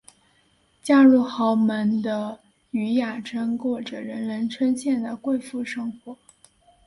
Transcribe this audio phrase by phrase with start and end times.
[0.81, 2.39] 嫁入豪门的
[2.71, 6.17] 禹雅珍过着人人称羡的贵妇生活。